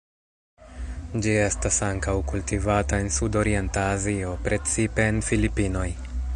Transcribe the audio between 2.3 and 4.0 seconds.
kultivata en Sudorienta